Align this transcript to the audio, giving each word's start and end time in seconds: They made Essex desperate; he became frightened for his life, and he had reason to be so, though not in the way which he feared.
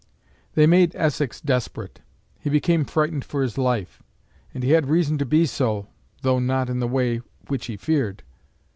They 0.55 0.65
made 0.65 0.95
Essex 0.95 1.39
desperate; 1.39 2.01
he 2.39 2.49
became 2.49 2.85
frightened 2.85 3.23
for 3.23 3.43
his 3.43 3.55
life, 3.55 4.01
and 4.51 4.63
he 4.63 4.71
had 4.71 4.87
reason 4.89 5.19
to 5.19 5.27
be 5.27 5.45
so, 5.45 5.89
though 6.23 6.39
not 6.39 6.71
in 6.71 6.79
the 6.79 6.87
way 6.87 7.21
which 7.49 7.67
he 7.67 7.77
feared. 7.77 8.23